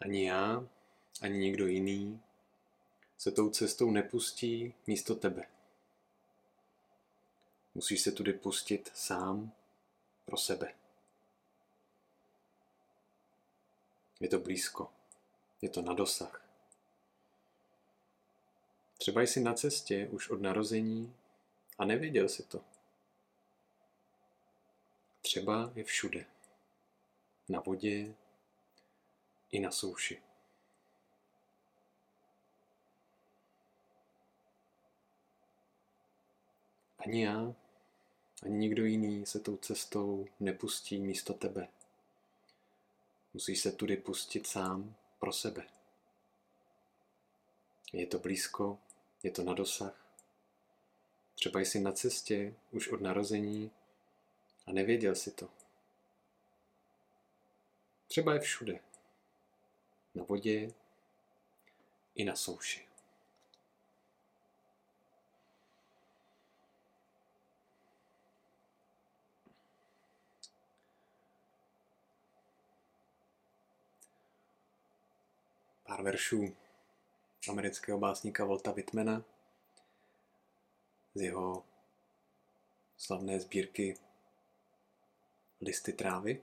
[0.00, 0.68] Ani já,
[1.22, 2.22] ani nikdo jiný
[3.18, 5.46] se tou cestou nepustí místo tebe.
[7.74, 9.52] Musíš se tudy pustit sám
[10.24, 10.74] pro sebe.
[14.20, 14.92] Je to blízko,
[15.62, 16.46] je to na dosah.
[18.98, 21.14] Třeba jsi na cestě už od narození
[21.78, 22.64] a nevěděl si to.
[25.22, 26.26] Třeba je všude.
[27.48, 28.14] Na vodě
[29.52, 30.22] i na souši.
[36.98, 37.54] Ani já,
[38.42, 41.68] ani nikdo jiný se tou cestou nepustí místo tebe.
[43.34, 45.66] Musíš se tudy pustit sám pro sebe.
[47.92, 48.78] Je to blízko,
[49.22, 50.06] je to na dosah.
[51.34, 53.70] Třeba jsi na cestě už od narození
[54.66, 55.48] a nevěděl si to.
[58.08, 58.89] Třeba je všude.
[60.14, 60.72] Na vodě
[62.14, 62.88] i na souši.
[75.90, 76.56] Pár veršů
[77.48, 79.24] amerického básníka Volta Whitmana
[81.14, 81.64] z jeho
[82.96, 83.96] slavné sbírky
[85.60, 86.42] Listy trávy.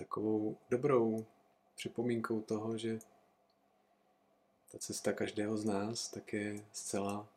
[0.00, 1.26] Takovou dobrou
[1.76, 2.98] připomínkou toho, že
[4.72, 7.28] ta cesta každého z nás tak je zcela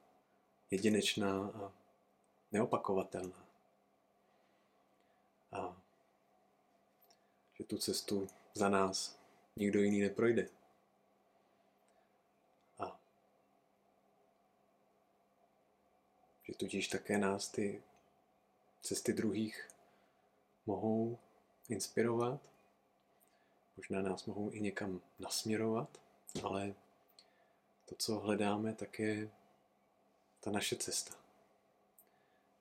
[0.72, 1.72] jedinečná a
[2.52, 3.46] neopakovatelná.
[5.52, 5.82] A
[7.54, 9.20] že tu cestu za nás
[9.56, 10.50] nikdo jiný neprojde.
[12.80, 13.00] A
[16.44, 17.84] že tudíž také nás ty
[18.82, 19.70] cesty druhých
[20.66, 21.20] mohou
[21.70, 22.53] inspirovat,
[23.78, 26.02] možná nás mohou i někam nasměrovat,
[26.44, 26.74] ale
[27.86, 29.32] to, co hledáme, tak je
[30.40, 31.16] ta naše cesta,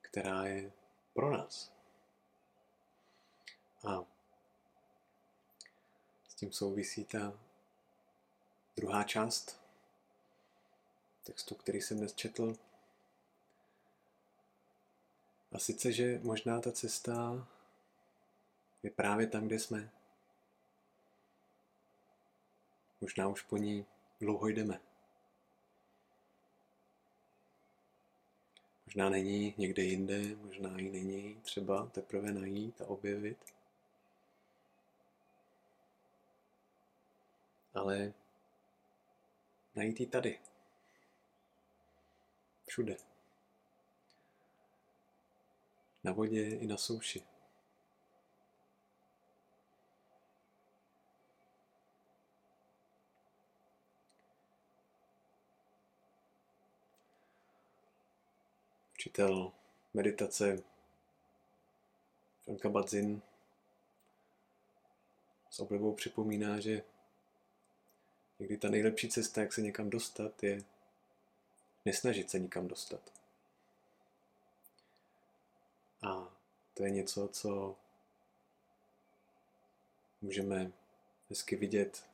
[0.01, 0.73] která je
[1.15, 1.73] pro nás.
[3.85, 4.05] A
[6.43, 7.39] tím souvisí ta
[8.77, 9.61] druhá část
[11.25, 12.57] textu, který jsem dnes četl.
[15.53, 17.47] A sice, že možná ta cesta
[18.83, 19.91] je právě tam, kde jsme.
[23.03, 23.87] Možná už po ní
[24.21, 24.81] dlouho jdeme.
[28.87, 33.53] Možná není někde jinde, možná ji není třeba teprve najít a objevit.
[37.75, 38.13] ale
[39.75, 40.41] najít ji tady.
[42.67, 42.97] Všude.
[46.05, 47.23] Na vodě i na souši.
[59.03, 59.53] Učitel
[59.95, 60.63] meditace
[62.45, 63.23] Franka Badzin
[65.51, 66.83] s oblibou připomíná, že
[68.39, 70.65] Někdy ta nejlepší cesta, jak se někam dostat, je
[71.85, 73.13] nesnažit se nikam dostat.
[76.03, 76.35] A
[76.75, 77.77] to je něco, co
[80.21, 80.73] můžeme
[81.31, 82.05] hezky vidět,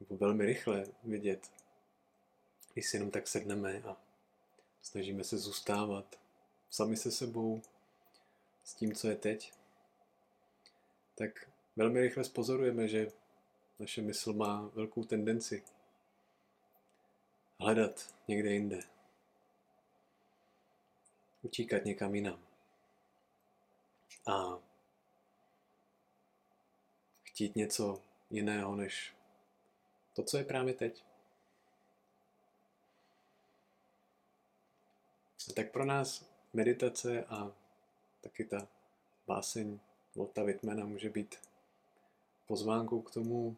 [0.00, 1.50] nebo velmi rychle vidět,
[2.72, 4.07] když si jenom tak sedneme a
[4.88, 6.18] snažíme se zůstávat
[6.70, 7.62] sami se sebou,
[8.64, 9.52] s tím, co je teď,
[11.14, 13.12] tak velmi rychle spozorujeme, že
[13.78, 15.64] naše mysl má velkou tendenci
[17.58, 18.80] hledat někde jinde.
[21.42, 22.40] Utíkat někam jinam.
[24.26, 24.58] A
[27.22, 29.14] chtít něco jiného než
[30.14, 31.07] to, co je právě teď.
[35.54, 37.52] Tak pro nás meditace a
[38.20, 38.68] taky ta
[39.26, 39.78] báseň
[40.14, 41.36] Volta Whitmana může být
[42.46, 43.56] pozvánkou k tomu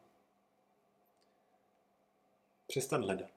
[2.71, 3.31] Přestat hledat.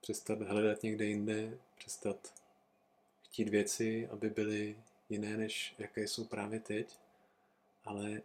[0.00, 2.34] Přestat hledat někde jinde, přestat
[3.24, 4.76] chtít věci, aby byly
[5.08, 6.98] jiné, než jaké jsou právě teď,
[7.84, 8.22] ale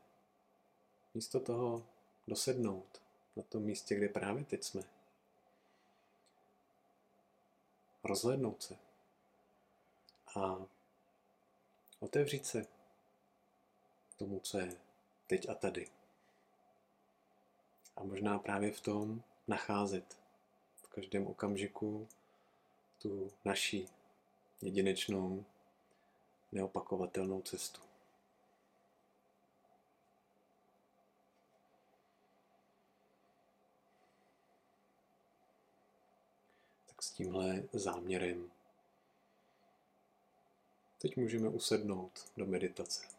[1.14, 1.86] místo toho
[2.28, 3.02] dosednout
[3.36, 4.82] na tom místě, kde právě teď jsme.
[8.10, 8.78] Rozhlednout se
[10.36, 10.66] a
[12.00, 12.68] otevřít se
[14.18, 14.78] tomu, co je
[15.28, 15.90] teď a tady.
[17.96, 20.18] A možná právě v tom nacházet
[20.76, 22.08] v každém okamžiku
[22.98, 23.90] tu naší
[24.62, 25.46] jedinečnou
[26.52, 27.89] neopakovatelnou cestu.
[37.20, 38.52] Tímhle záměrem
[41.02, 43.19] teď můžeme usednout do meditace.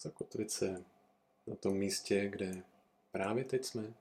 [0.00, 0.84] Zakotvit se
[1.46, 2.62] na tom místě, kde
[3.12, 3.94] právě teď jsme.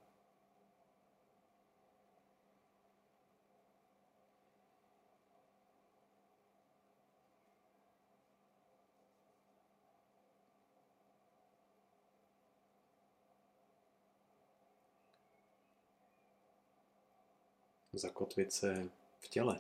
[17.94, 18.90] Zakotvit se
[19.20, 19.60] v těle.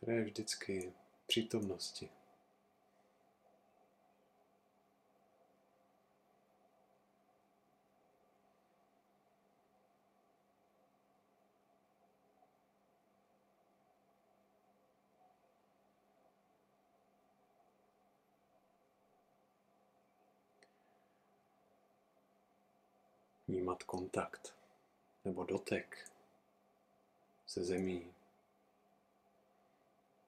[0.00, 0.92] které je vždycky
[1.30, 2.08] přítomnosti.
[23.48, 24.54] Vnímat kontakt
[25.24, 26.10] nebo dotek
[27.46, 28.14] se zemí,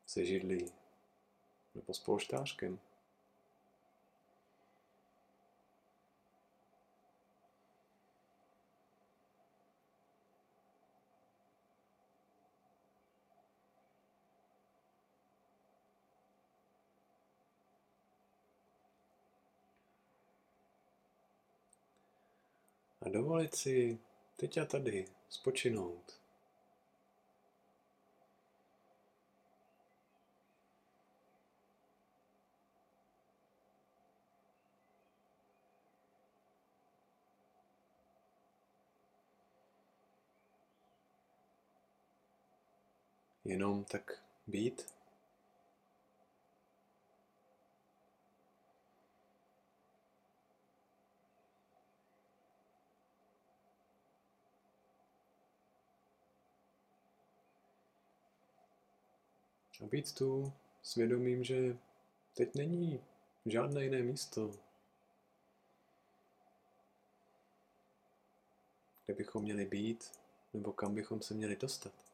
[0.07, 0.82] se židlí,
[1.75, 2.79] nebo s polštářkem.
[23.03, 23.99] A dovolit si
[24.37, 26.22] teď a tady spočinout.
[43.45, 44.93] Jenom tak být.
[59.83, 60.53] A být tu
[60.83, 61.77] svědomím, že
[62.35, 63.01] teď není
[63.47, 64.55] žádné jiné místo,
[69.07, 70.13] kde bychom měli být,
[70.55, 72.12] nebo kam bychom se měli dostat.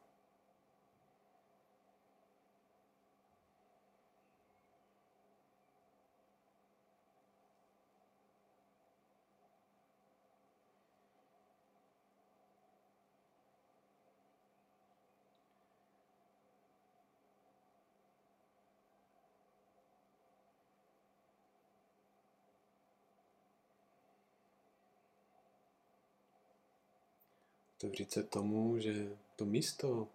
[27.79, 30.07] Otevřít se tomu, že to místo,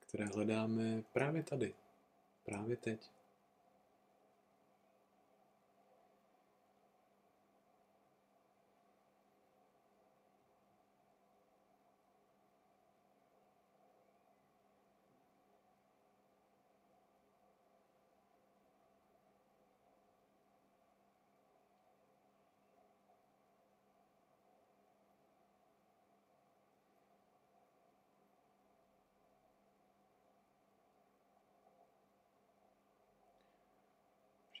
[0.00, 1.74] které hledáme právě tady,
[2.44, 3.10] právě teď.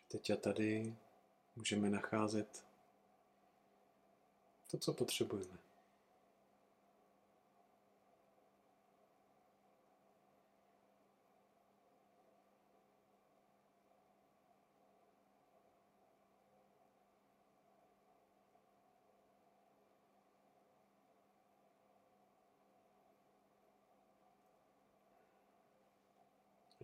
[0.08, 0.96] Teď a tady
[1.56, 2.64] můžeme nacházet
[4.70, 5.58] to, co potřebujeme.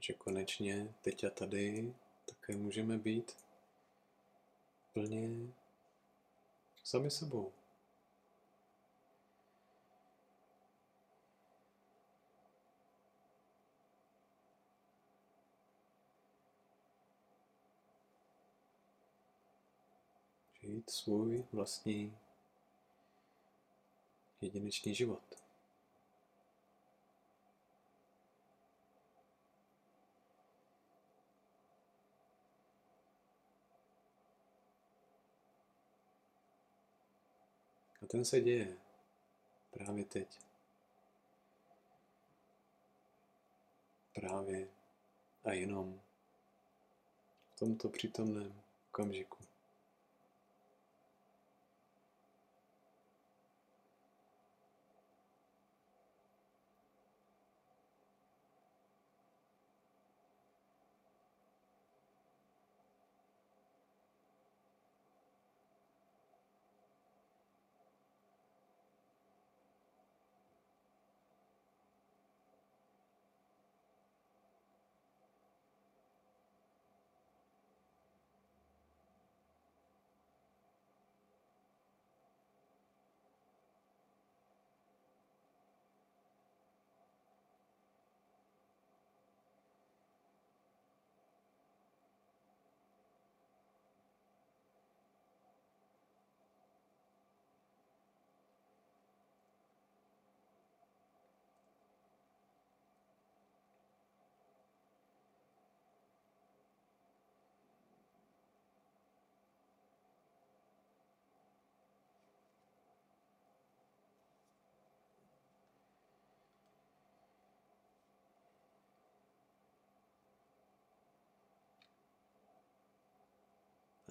[0.07, 1.95] že konečně teď a tady
[2.47, 3.37] také můžeme být
[4.93, 5.53] plně
[6.85, 7.53] sami sebou.
[20.63, 22.19] žít svůj vlastní
[24.41, 25.44] jedinečný život.
[38.05, 38.77] A ten se děje
[39.71, 40.39] právě teď.
[44.15, 44.69] Právě
[45.45, 46.01] a jenom
[47.55, 49.39] v tomto přítomném okamžiku.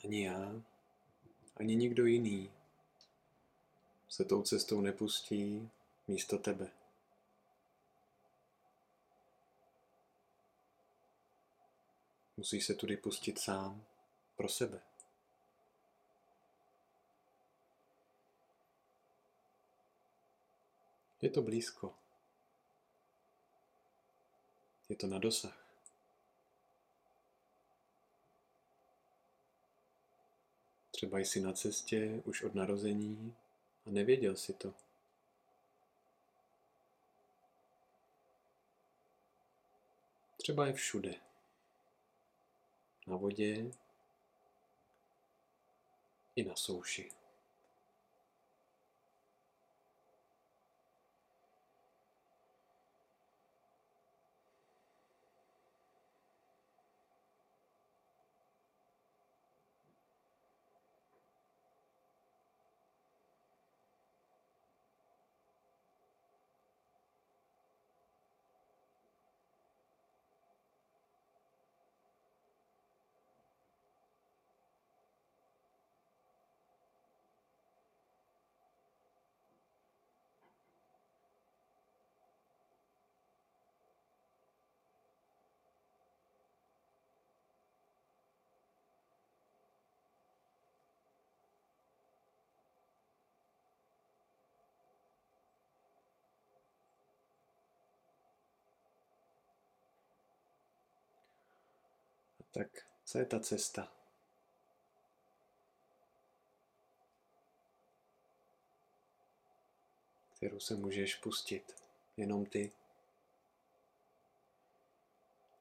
[0.03, 0.61] Ani já,
[1.57, 2.51] ani nikdo jiný
[4.09, 5.69] se tou cestou nepustí
[6.07, 6.71] místo tebe.
[12.37, 13.85] Musíš se tudy pustit sám
[14.35, 14.81] pro sebe.
[21.21, 21.95] Je to blízko.
[24.89, 25.62] Je to na dosah.
[31.03, 33.35] Třeba jsi na cestě už od narození
[33.85, 34.73] a nevěděl si to.
[40.37, 41.15] Třeba je všude.
[43.07, 43.71] Na vodě
[46.35, 47.11] i na souši.
[102.53, 103.91] Tak co je ta cesta?
[110.35, 111.75] Kterou se můžeš pustit.
[112.17, 112.71] Jenom ty.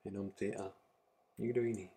[0.04, 0.72] Jenom ty a
[1.38, 1.90] nikdo jiný.